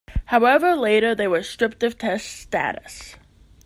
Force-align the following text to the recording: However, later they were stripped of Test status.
However, 0.25 0.75
later 0.75 1.13
they 1.13 1.27
were 1.27 1.43
stripped 1.43 1.83
of 1.83 1.95
Test 1.99 2.25
status. 2.25 3.15